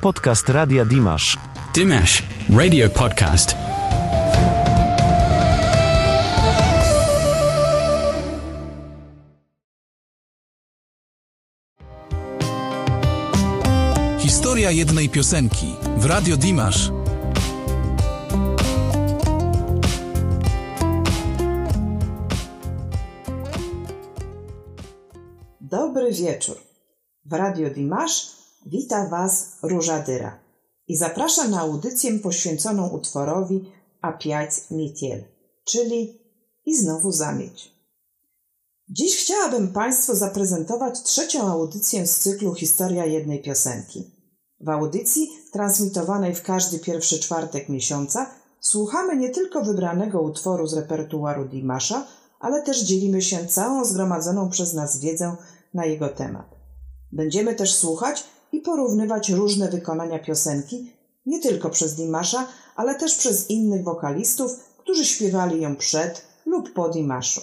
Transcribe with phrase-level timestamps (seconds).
[0.00, 1.36] Podcast Radia Dimash.
[1.74, 3.56] Dimash, radio podcast.
[14.18, 16.90] Historia jednej piosenki w Radio Dimash.
[25.60, 26.56] Dobry wieczór.
[27.24, 30.38] W Radio Dimash wita Was Róża Dyra
[30.88, 35.24] i zaprasza na audycję poświęconą utworowi Apiać Mitiel,
[35.64, 36.20] czyli
[36.66, 37.74] i znowu zamieć.
[38.88, 44.10] Dziś chciałabym Państwu zaprezentować trzecią audycję z cyklu Historia jednej piosenki.
[44.60, 48.30] W audycji, transmitowanej w każdy pierwszy czwartek miesiąca,
[48.60, 52.06] słuchamy nie tylko wybranego utworu z repertuaru Dimasza,
[52.40, 55.36] ale też dzielimy się całą zgromadzoną przez nas wiedzą
[55.74, 56.46] na jego temat.
[57.12, 60.92] Będziemy też słuchać i porównywać różne wykonania piosenki,
[61.26, 66.88] nie tylko przez Dimasza, ale też przez innych wokalistów, którzy śpiewali ją przed lub po
[66.88, 67.40] Dimaszu.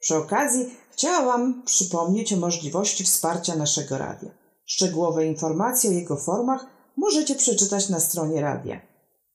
[0.00, 4.30] Przy okazji chciałam przypomnieć o możliwości wsparcia naszego radia.
[4.64, 8.80] Szczegółowe informacje o jego formach możecie przeczytać na stronie radia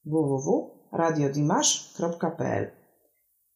[0.06, 2.72] www.radiodimash.pl.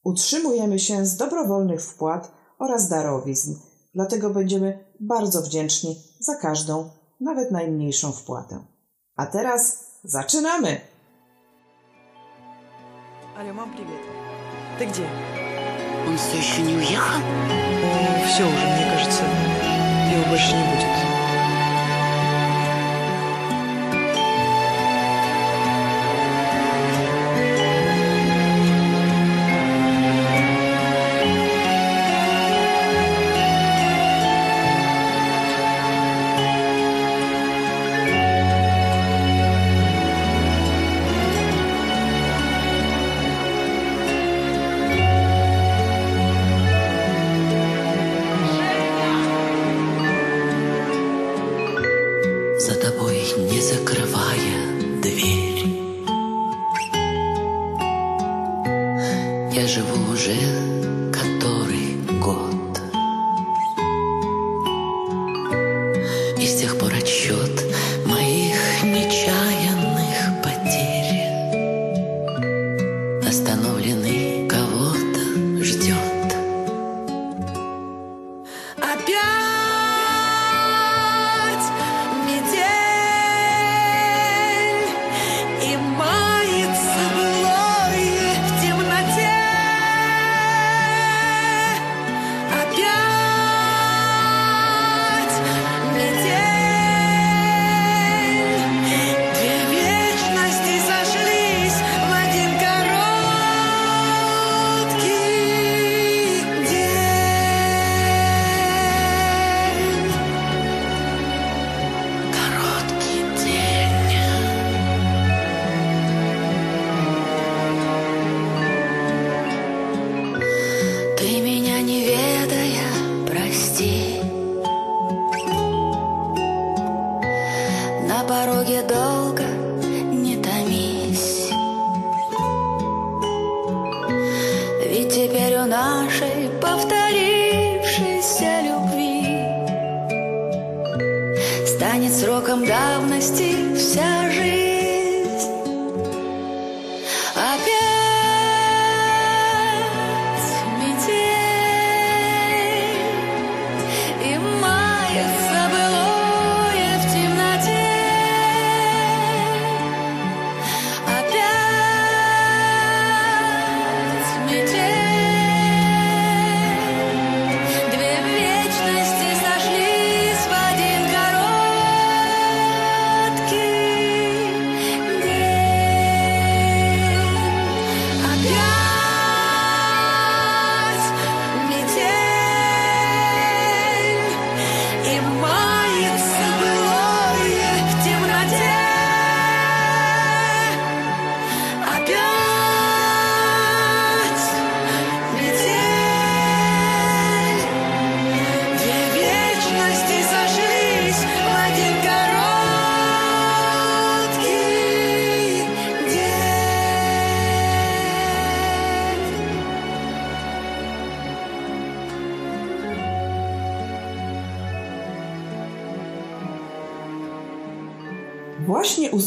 [0.03, 3.55] Utrzymujemy się z dobrowolnych wpłat oraz darowizn,
[3.93, 6.89] dlatego będziemy bardzo wdzięczni za każdą,
[7.20, 8.64] nawet najmniejszą wpłatę.
[9.16, 10.80] A teraz zaczynamy!
[13.38, 14.00] Алло, мам, привет.
[14.78, 15.06] Ты где?
[16.06, 17.20] Он все еще не уехал?
[18.32, 19.22] все уже, мне кажется,
[20.14, 21.05] его больше не будет.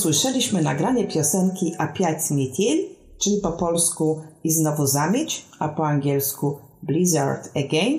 [0.00, 2.78] Usłyszeliśmy nagranie piosenki A piać mietiel,
[3.18, 7.98] czyli po polsku i znowu zamieć, a po angielsku Blizzard Again,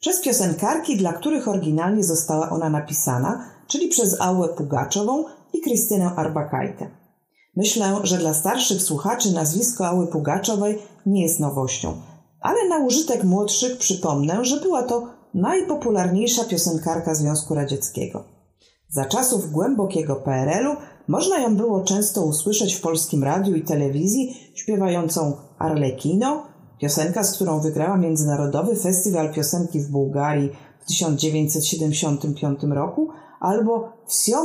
[0.00, 6.90] przez piosenkarki, dla których oryginalnie została ona napisana, czyli przez Ałę Pugaczową i Krystynę Arbakajtę.
[7.56, 11.94] Myślę, że dla starszych słuchaczy nazwisko Ały Pugaczowej nie jest nowością,
[12.40, 18.24] ale na użytek młodszych przypomnę, że była to najpopularniejsza piosenkarka Związku Radzieckiego.
[18.94, 20.76] Za czasów głębokiego PRL-u
[21.08, 26.46] można ją było często usłyszeć w polskim radiu i telewizji śpiewającą Arlekino,
[26.80, 30.50] piosenka, z którą wygrała Międzynarodowy Festiwal Piosenki w Bułgarii
[30.80, 33.08] w 1975 roku,
[33.40, 34.44] albo Wsio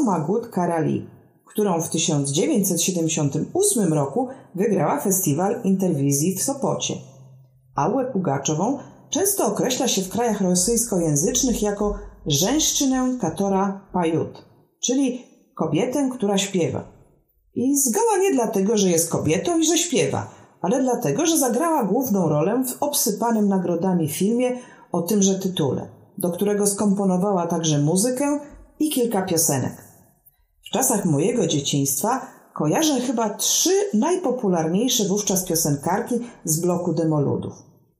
[0.51, 1.09] Karali,
[1.45, 6.93] którą w 1978 roku wygrała Festiwal Interwizji w Sopocie.
[7.75, 8.79] Ałę Pugaczową
[9.09, 11.95] często określa się w krajach rosyjskojęzycznych jako
[12.25, 14.45] żeńszczynę katora pajut,
[14.83, 16.83] czyli kobietę, która śpiewa.
[17.55, 20.27] I zgoła nie dlatego, że jest kobietą i że śpiewa,
[20.61, 24.57] ale dlatego, że zagrała główną rolę w obsypanym nagrodami filmie
[24.91, 28.39] o tymże tytule, do którego skomponowała także muzykę
[28.79, 29.83] i kilka piosenek.
[30.65, 32.21] W czasach mojego dzieciństwa
[32.53, 37.53] kojarzę chyba trzy najpopularniejsze wówczas piosenkarki z bloku demoludów.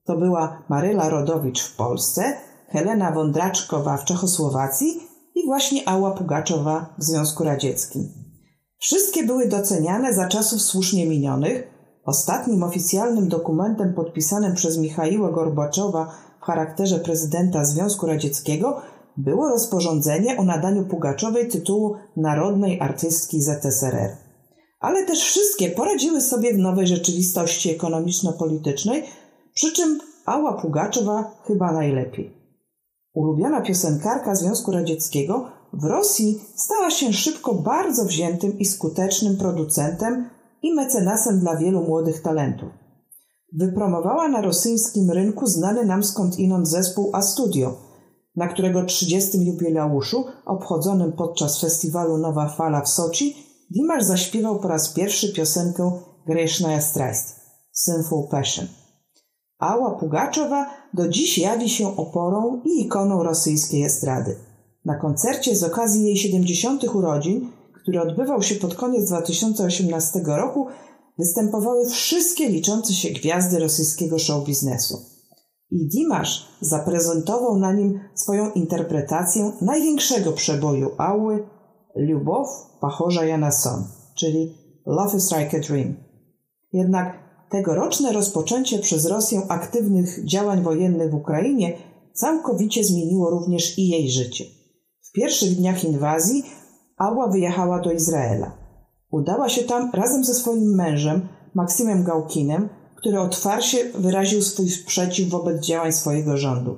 [0.06, 2.38] To była Maryla Rodowicz w Polsce,
[2.68, 5.07] Helena Wądraczkowa w Czechosłowacji
[5.48, 8.10] właśnie Ała Pugaczowa w Związku Radzieckim.
[8.80, 11.68] Wszystkie były doceniane za czasów słusznie minionych.
[12.06, 16.12] Ostatnim oficjalnym dokumentem podpisanym przez Michaiła Gorbaczowa
[16.42, 18.82] w charakterze prezydenta Związku Radzieckiego
[19.18, 24.18] było rozporządzenie o nadaniu Pugaczowej tytułu Narodnej Artystki ZSRR.
[24.80, 29.04] Ale też wszystkie poradziły sobie w nowej rzeczywistości ekonomiczno-politycznej,
[29.54, 32.37] przy czym Ała Pugaczowa chyba najlepiej.
[33.18, 40.30] Ulubiona piosenkarka Związku Radzieckiego w Rosji stała się szybko bardzo wziętym i skutecznym producentem
[40.62, 42.70] i mecenasem dla wielu młodych talentów.
[43.54, 47.78] Wypromowała na rosyjskim rynku znany nam skądinąd zespół A Studio,
[48.36, 49.46] na którego 30.
[49.46, 53.36] jubileuszu, obchodzonym podczas festiwalu Nowa Fala w Soczi,
[53.72, 55.92] Dimash zaśpiewał po raz pierwszy piosenkę
[56.28, 57.36] Gresznaya Straist–
[57.84, 58.68] Sinful Passion–
[59.60, 64.36] Ała Pugaczowa do dziś jawi się oporą i ikoną rosyjskiej estrady.
[64.86, 66.84] Na koncercie z okazji jej 70.
[66.84, 67.52] urodzin,
[67.82, 70.68] który odbywał się pod koniec 2018 roku,
[71.18, 74.98] występowały wszystkie liczące się gwiazdy rosyjskiego show biznesu.
[75.72, 81.48] I Dimash zaprezentował na nim swoją interpretację największego przeboju Ały
[81.96, 82.48] Lubow
[82.82, 83.84] Pachorza Janason,
[84.16, 85.96] czyli Love is like a Dream.
[86.74, 91.78] Jednak tegoroczne rozpoczęcie przez Rosję aktywnych działań wojennych w Ukrainie
[92.14, 94.46] całkowicie zmieniło również i jej życie.
[95.02, 96.44] W pierwszych dniach inwazji
[96.98, 98.58] Ała wyjechała do Izraela.
[99.12, 105.66] Udała się tam razem ze swoim mężem, Maksymem Gałkinem, który otwarcie wyraził swój sprzeciw wobec
[105.66, 106.78] działań swojego rządu.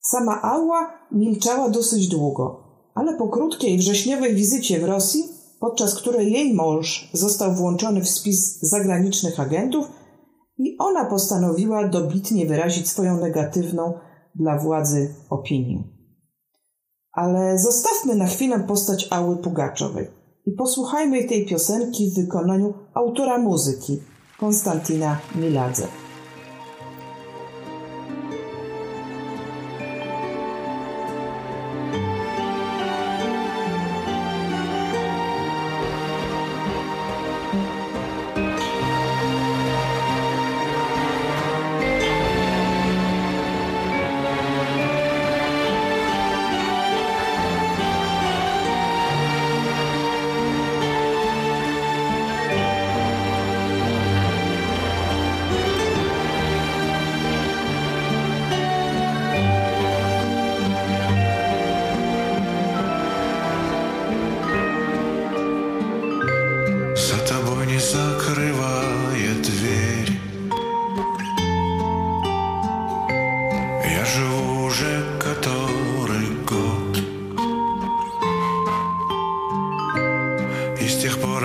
[0.00, 6.54] Sama Ała milczała dosyć długo, ale po krótkiej wrześniowej wizycie w Rosji podczas której jej
[6.54, 9.86] mąż został włączony w spis zagranicznych agentów
[10.58, 13.94] i ona postanowiła dobitnie wyrazić swoją negatywną
[14.34, 15.84] dla władzy opinię.
[17.12, 20.06] Ale zostawmy na chwilę postać Ały Pugaczowej
[20.46, 24.00] i posłuchajmy tej piosenki w wykonaniu autora muzyki
[24.38, 26.07] Konstantina Miladze.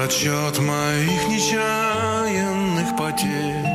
[0.04, 3.73] Отчет моих нечаянных потерь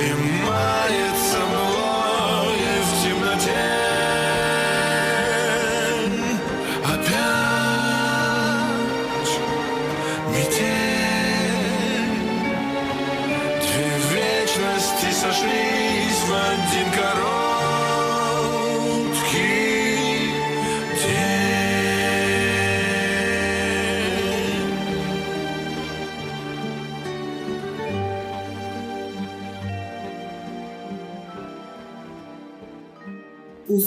[0.00, 0.99] in my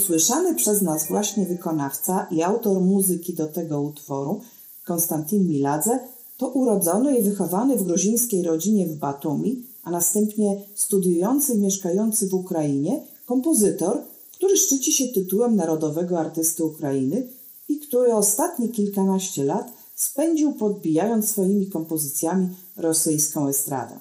[0.04, 4.42] Usłyszany przez nas właśnie wykonawca i autor muzyki do tego utworu,
[4.86, 6.00] Konstantin Miladze,
[6.38, 12.34] to urodzony i wychowany w gruzińskiej rodzinie w Batumi, a następnie studiujący i mieszkający w
[12.34, 17.28] Ukrainie, kompozytor, który szczyci się tytułem narodowego artysty Ukrainy
[17.70, 24.00] i który ostatnie kilkanaście lat spędził podbijając swoimi kompozycjami rosyjską estradę.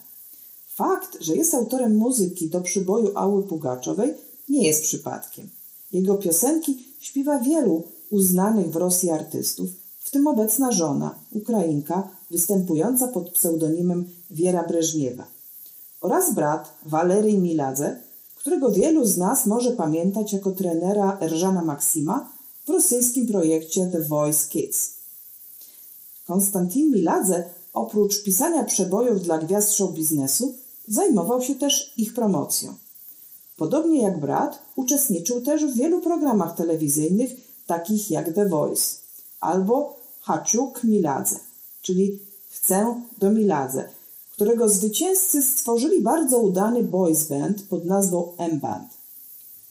[0.75, 4.15] Fakt, że jest autorem muzyki do przyboju Ały Pugaczowej
[4.49, 5.62] nie jest przypadkiem.
[5.93, 13.31] Jego piosenki śpiewa wielu uznanych w Rosji artystów, w tym obecna żona, Ukrainka, występująca pod
[13.31, 15.27] pseudonimem Wiera Breżniewa
[16.01, 18.01] oraz brat Walerii Miladze,
[18.37, 22.33] którego wielu z nas może pamiętać jako trenera Erżana Maksima
[22.67, 24.91] w rosyjskim projekcie The Voice Kids.
[26.27, 30.55] Konstantin Miladze oprócz pisania przebojów dla gwiazd show biznesu
[30.89, 32.75] zajmował się też ich promocją.
[33.57, 37.31] Podobnie jak brat, uczestniczył też w wielu programach telewizyjnych,
[37.67, 38.85] takich jak The Voice
[39.41, 41.37] albo Haciuk Miladze,
[41.83, 42.19] czyli
[42.51, 43.89] Chcę do Miladze,
[44.33, 48.89] którego zwycięzcy stworzyli bardzo udany boys band pod nazwą M-Band.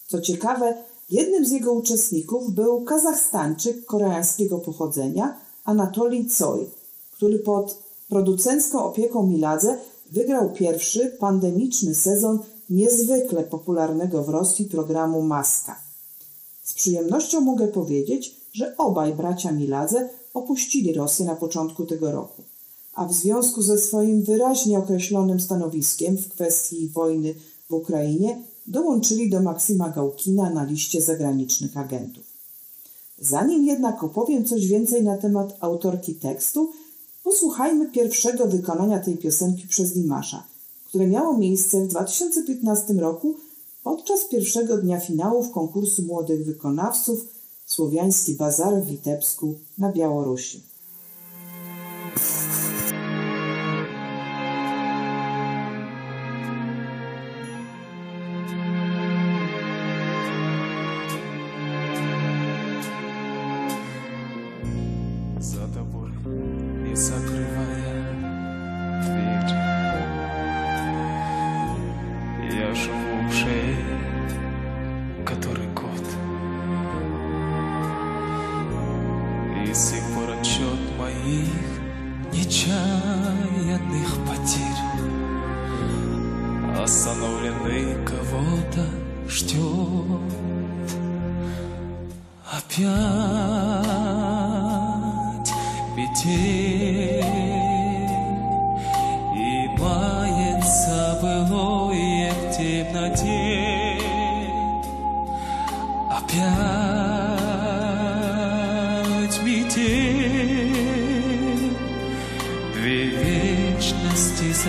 [0.08, 6.70] Co ciekawe, jednym z jego uczestników był Kazachstańczyk koreańskiego pochodzenia Anatolij Coj,
[7.12, 7.78] który pod
[8.10, 9.78] producencką opieką Miladze
[10.12, 12.40] wygrał pierwszy pandemiczny sezon
[12.72, 15.82] niezwykle popularnego w Rosji programu Maska.
[16.64, 22.42] Z przyjemnością mogę powiedzieć, że obaj bracia Miladze opuścili Rosję na początku tego roku,
[22.94, 27.36] a w związku ze swoim wyraźnie określonym stanowiskiem w kwestii wojny
[27.70, 32.24] w Ukrainie dołączyli do Maksima Gałkina na liście zagranicznych agentów.
[33.20, 36.72] Zanim jednak opowiem coś więcej na temat autorki tekstu,
[37.24, 40.44] posłuchajmy pierwszego wykonania tej piosenki przez Dimasza,
[40.92, 43.36] które miało miejsce w 2015 roku
[43.84, 47.28] podczas pierwszego dnia finałów konkursu młodych wykonawców
[47.66, 50.71] Słowiański Bazar w Witebsku na Białorusi.
[81.22, 81.48] Моих
[82.34, 84.62] нечаянных потерь.
[86.82, 88.86] Остановленный кого-то
[89.28, 90.34] ждет
[92.52, 92.92] опять
[95.96, 96.91] метель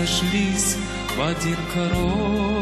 [0.05, 0.75] сошлись
[1.15, 2.52] в один короткий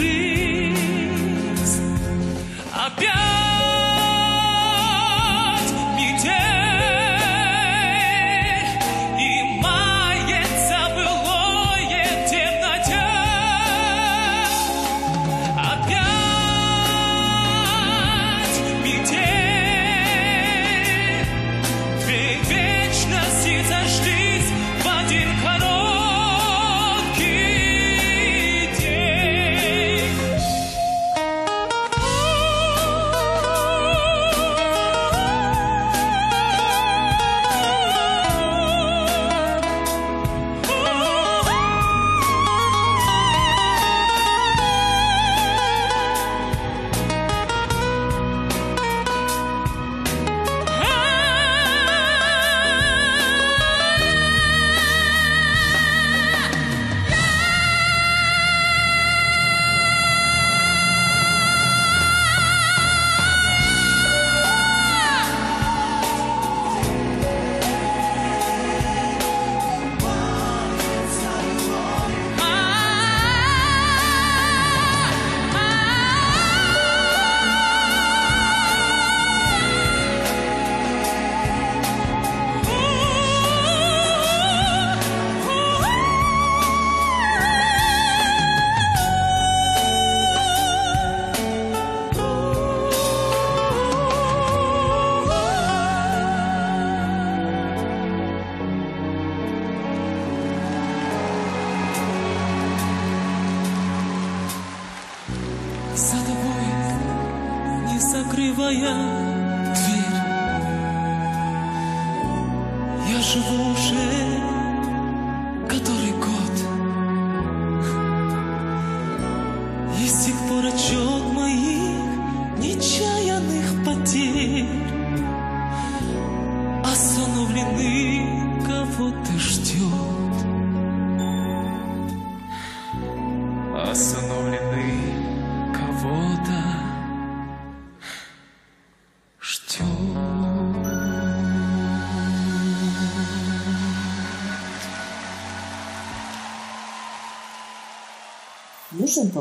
[0.00, 0.29] see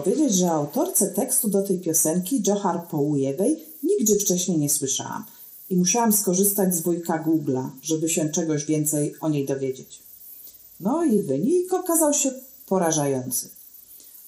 [0.01, 5.23] powiedzieć, że autorce tekstu do tej piosenki, Johar Połujewej, nigdy wcześniej nie słyszałam
[5.69, 9.99] i musiałam skorzystać z wujka Google'a, żeby się czegoś więcej o niej dowiedzieć.
[10.79, 12.31] No i wynik okazał się
[12.65, 13.49] porażający.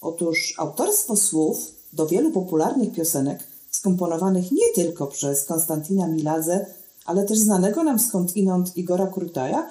[0.01, 1.57] Otóż autorstwo słów
[1.93, 6.65] do wielu popularnych piosenek, skomponowanych nie tylko przez Konstantina Miladze,
[7.05, 9.69] ale też znanego nam skądinąd Igora Krutaja,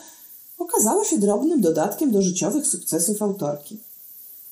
[0.58, 3.89] okazało się drobnym dodatkiem do życiowych sukcesów autorki.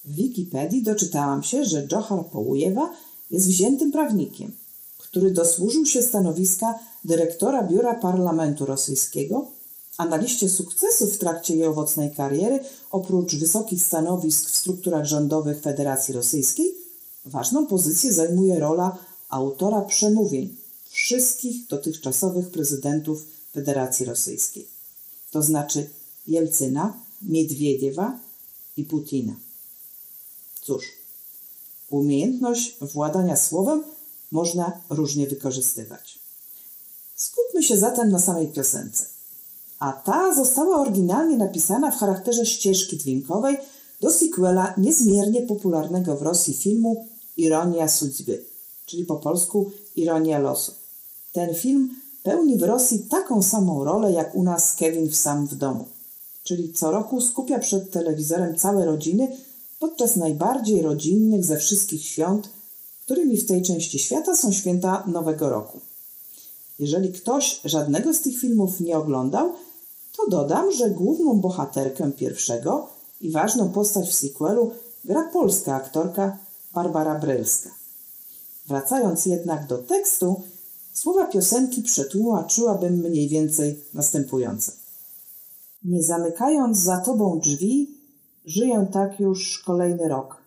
[0.08, 2.92] W Wikipedii doczytałam się, że Johar Połujewa
[3.30, 4.52] jest wziętym prawnikiem,
[4.98, 9.46] który dosłużył się stanowiska dyrektora Biura Parlamentu Rosyjskiego,
[9.96, 15.60] a na liście sukcesów w trakcie jej owocnej kariery, oprócz wysokich stanowisk w strukturach rządowych
[15.60, 16.74] Federacji Rosyjskiej,
[17.24, 20.56] ważną pozycję zajmuje rola autora przemówień
[20.90, 24.68] wszystkich dotychczasowych prezydentów Federacji Rosyjskiej,
[25.30, 25.90] to znaczy
[26.26, 28.18] Jelcyna, Miedwiediewa
[28.76, 29.47] i Putina.
[30.68, 30.92] Cóż,
[31.90, 33.84] umiejętność władania słowem
[34.30, 36.18] można różnie wykorzystywać.
[37.16, 39.04] Skupmy się zatem na samej piosence.
[39.78, 43.56] A ta została oryginalnie napisana w charakterze ścieżki dźwiękowej
[44.00, 48.44] do sequela niezmiernie popularnego w Rosji filmu Ironia Sudzby,
[48.86, 50.72] czyli po polsku Ironia losu.
[51.32, 55.54] Ten film pełni w Rosji taką samą rolę jak u nas Kevin w Sam w
[55.54, 55.88] domu,
[56.42, 59.28] czyli co roku skupia przed telewizorem całe rodziny
[59.78, 62.48] podczas najbardziej rodzinnych ze wszystkich świąt,
[63.04, 65.80] którymi w tej części świata są święta Nowego Roku.
[66.78, 69.52] Jeżeli ktoś żadnego z tych filmów nie oglądał,
[70.16, 72.88] to dodam, że główną bohaterkę pierwszego
[73.20, 74.70] i ważną postać w sequelu
[75.04, 76.38] gra polska aktorka
[76.74, 77.70] Barbara Brylska.
[78.66, 80.42] Wracając jednak do tekstu,
[80.92, 84.72] słowa piosenki przetłumaczyłabym mniej więcej następujące.
[85.84, 87.97] Nie zamykając za tobą drzwi,
[88.48, 90.42] żyję tak już kolejny rok.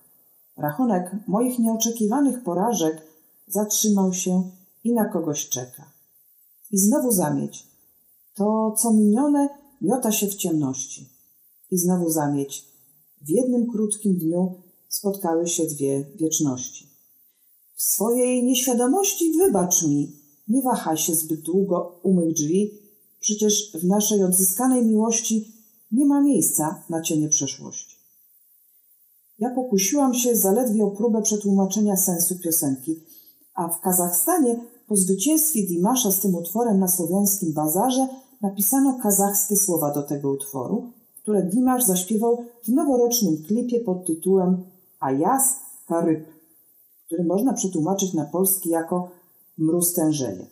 [0.58, 3.02] Rachunek moich nieoczekiwanych porażek
[3.48, 4.52] zatrzymał się
[4.84, 5.92] i na kogoś czeka.
[6.72, 7.68] I znowu zamieć.
[8.36, 9.50] To, co minione,
[9.82, 11.10] miota się w ciemności.
[11.72, 12.66] I znowu zamieć.
[13.22, 14.56] W jednym krótkim dniu
[14.90, 16.88] spotkały się dwie wieczności.
[17.76, 20.12] W swojej nieświadomości wybacz mi,
[20.48, 22.72] nie wahaj się zbyt długo u mych drzwi,
[23.20, 25.52] przecież w naszej odzyskanej miłości
[25.92, 27.91] nie ma miejsca na cienie przeszłości.
[29.42, 33.00] Ja pokusiłam się zaledwie o próbę przetłumaczenia sensu piosenki,
[33.54, 38.08] a w Kazachstanie po zwycięstwie Dimasza z tym utworem na słowiańskim bazarze
[38.42, 44.64] napisano kazachskie słowa do tego utworu, które Dimasz zaśpiewał w noworocznym klipie pod tytułem
[45.00, 45.56] Ajas
[45.88, 46.26] Karyb,
[47.06, 49.10] który można przetłumaczyć na polski jako
[49.58, 50.46] Mróz tężeje.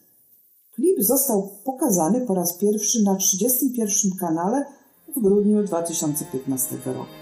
[0.75, 4.65] Klip został pokazany po raz pierwszy na 31 kanale
[5.15, 7.18] w grudniu 2015 roku.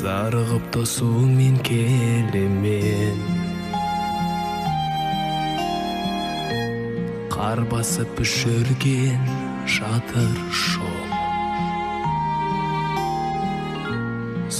[0.00, 3.18] Зарығып тосуыңмен келемен
[7.34, 9.26] қар басып үшірген
[9.74, 11.10] жатыр жол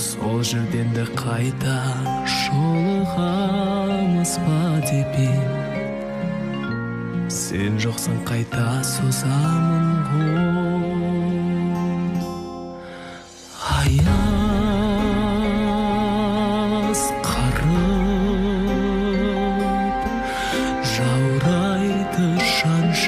[0.00, 1.78] сол жерден де қайта
[2.36, 5.16] жолығамыз ба деп
[7.40, 11.19] сен жоқсың қайта созамын ғой.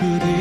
[0.02, 0.31] should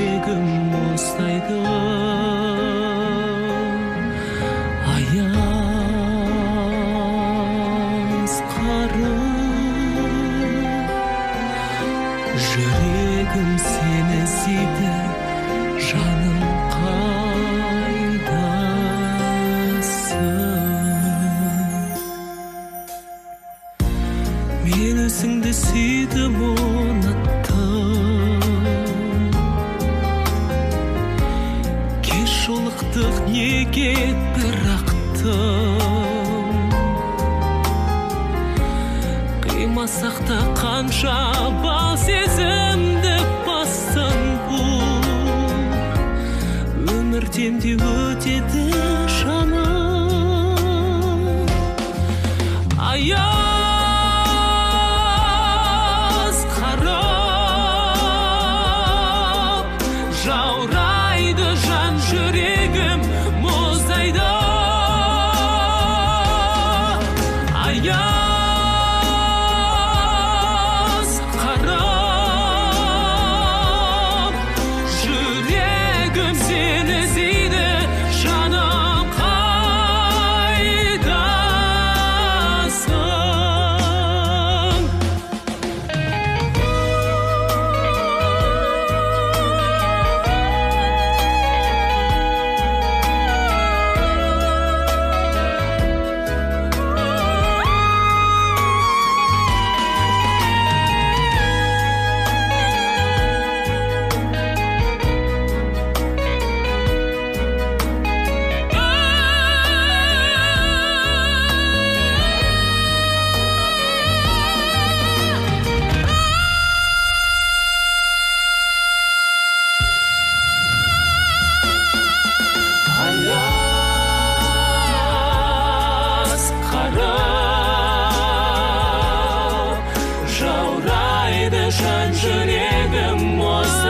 [131.72, 133.82] 山之恋跟莫塞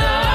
[0.00, 0.28] 达。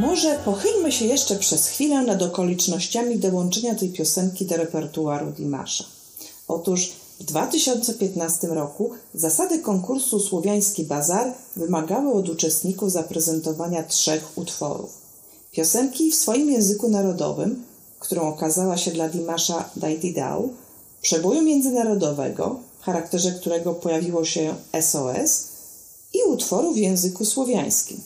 [0.00, 5.84] Może pochylmy się jeszcze przez chwilę nad okolicznościami dołączenia tej piosenki do repertuaru Dimasza.
[6.48, 14.90] Otóż w 2015 roku zasady konkursu Słowiański Bazar wymagały od uczestników zaprezentowania trzech utworów.
[15.52, 17.64] Piosenki w swoim języku narodowym,
[17.98, 20.48] którą okazała się dla Dimasza Dajdi Dał,
[21.02, 25.48] przeboju międzynarodowego, w charakterze którego pojawiło się SOS
[26.14, 28.00] i utworu w języku słowiańskim.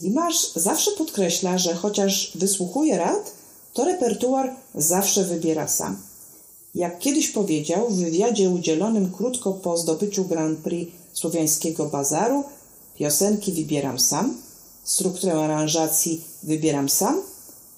[0.00, 3.32] Dimasz zawsze podkreśla, że chociaż wysłuchuje rad,
[3.72, 5.96] to repertuar zawsze wybiera sam.
[6.76, 12.44] Jak kiedyś powiedział w wywiadzie udzielonym krótko po zdobyciu Grand Prix Słowiańskiego Bazaru,
[12.98, 14.34] piosenki wybieram sam,
[14.84, 17.22] strukturę aranżacji wybieram sam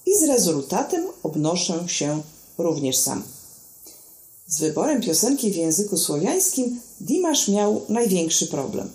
[0.05, 2.21] i z rezultatem obnoszę się
[2.57, 3.23] również sam.
[4.47, 8.89] Z wyborem piosenki w języku słowiańskim Dimasz miał największy problem.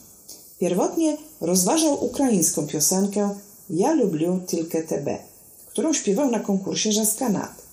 [0.59, 3.35] Pierwotnie rozważał ukraińską piosenkę
[3.71, 5.19] Ja lubię tylko Tebe,
[5.67, 7.64] którą śpiewał na konkursie Żaskanat.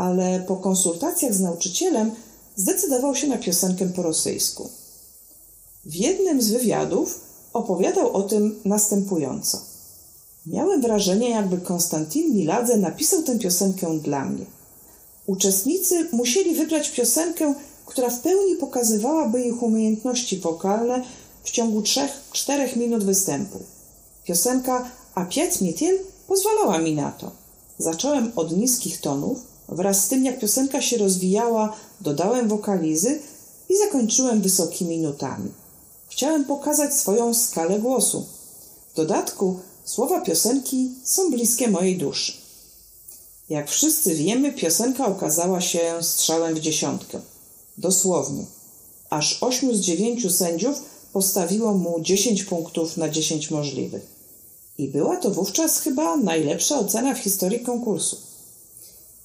[0.00, 2.10] Ale po konsultacjach z nauczycielem
[2.56, 4.70] zdecydował się na piosenkę po rosyjsku.
[5.84, 7.20] W jednym z wywiadów
[7.52, 9.60] opowiadał o tym następująco.
[10.46, 14.44] Miałem wrażenie, jakby Konstantin Miladze napisał tę piosenkę dla mnie.
[15.26, 17.54] Uczestnicy musieli wybrać piosenkę,
[17.86, 21.02] która w pełni pokazywałaby ich umiejętności wokalne
[21.44, 23.58] w ciągu 3-4 minut występu.
[24.24, 27.30] Piosenka A piać mietiel pozwalała mi na to.
[27.78, 33.20] Zacząłem od niskich tonów, wraz z tym jak piosenka się rozwijała, dodałem wokalizy
[33.68, 35.50] i zakończyłem wysokimi nutami.
[36.08, 38.26] Chciałem pokazać swoją skalę głosu.
[38.92, 42.32] W dodatku słowa piosenki są bliskie mojej duszy.
[43.48, 47.20] Jak wszyscy wiemy, piosenka okazała się strzałem w dziesiątkę.
[47.78, 48.44] Dosłownie.
[49.10, 54.06] Aż ośmiu z dziewięciu sędziów postawiło mu 10 punktów na 10 możliwych.
[54.78, 58.29] I była to wówczas chyba najlepsza ocena w historii konkursu.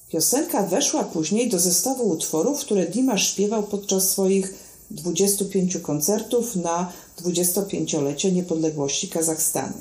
[0.08, 4.54] Piosenka weszła później do zestawu utworów, które Dimash śpiewał podczas swoich
[4.90, 6.92] 25 koncertów na
[7.22, 9.74] 25-lecie niepodległości Kazachstanu.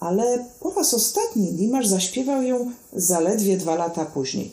[0.00, 4.50] Ale po raz ostatni Dimash zaśpiewał ją zaledwie dwa lata później.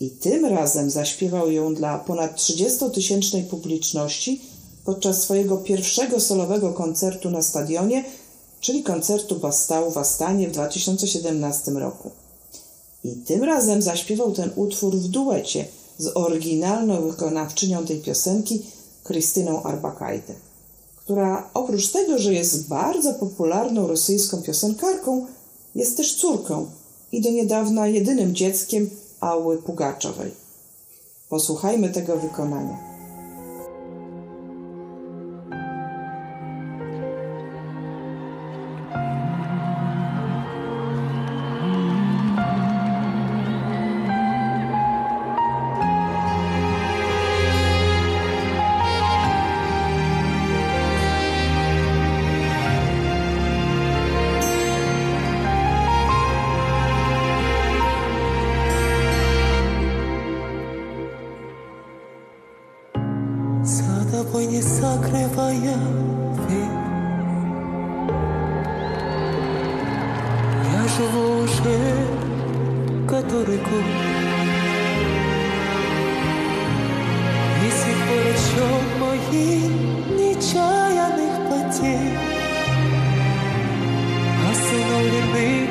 [0.00, 4.40] I tym razem zaśpiewał ją dla ponad 30-tysięcznej publiczności
[4.84, 8.04] podczas swojego pierwszego solowego koncertu na stadionie,
[8.60, 12.10] czyli koncertu Bastału w Astanie w 2017 roku.
[13.04, 15.64] I tym razem zaśpiewał ten utwór w duecie
[15.98, 18.62] z oryginalną wykonawczynią tej piosenki,
[19.04, 20.34] Krystyną Arbakajdę,
[20.96, 25.26] która oprócz tego, że jest bardzo popularną rosyjską piosenkarką,
[25.74, 26.70] jest też córką
[27.12, 30.30] i do niedawna jedynym dzieckiem Ały Pugaczowej.
[31.28, 32.91] Posłuchajmy tego wykonania.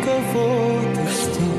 [0.01, 1.51] nunca vou desistir.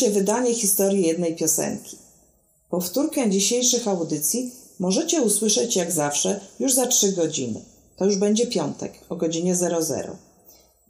[0.00, 1.96] Trzecie wydanie historii jednej piosenki.
[2.70, 7.60] Powtórkę dzisiejszych audycji możecie usłyszeć jak zawsze już za 3 godziny.
[7.96, 10.16] To już będzie piątek o godzinie 00.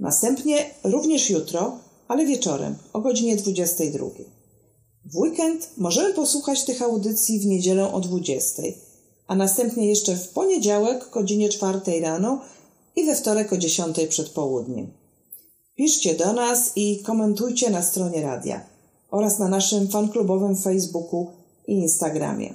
[0.01, 4.07] Następnie również jutro, ale wieczorem o godzinie 22.
[5.05, 8.63] W weekend możemy posłuchać tych audycji w niedzielę o 20,
[9.27, 12.41] a następnie jeszcze w poniedziałek o godzinie 4 rano
[12.97, 14.93] i we wtorek o 10 przed południem.
[15.77, 18.70] Piszcie do nas i komentujcie na stronie radia
[19.11, 21.27] oraz na naszym fanklubowym Facebooku
[21.67, 22.55] i Instagramie.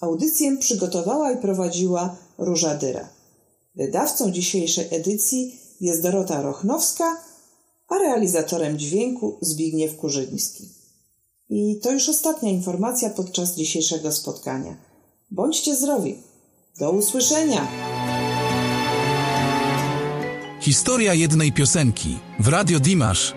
[0.00, 3.08] Audycję przygotowała i prowadziła Róża Dyra.
[3.74, 7.16] Wydawcą dzisiejszej edycji jest Dorota Rochnowska,
[7.88, 10.68] a realizatorem dźwięku Zbigniew Kurzyński.
[11.48, 14.76] I to już ostatnia informacja podczas dzisiejszego spotkania.
[15.30, 16.18] Bądźcie zdrowi.
[16.78, 17.68] Do usłyszenia!
[20.60, 23.34] Historia jednej piosenki w Radio Dimash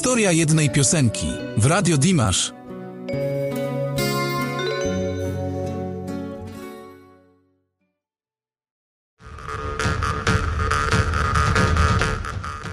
[0.00, 2.52] Historia jednej piosenki w Radio Dimash.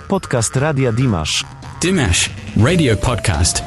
[0.08, 1.44] Podcast Radia Dimash.
[1.82, 3.67] Dimash Radio Podcast.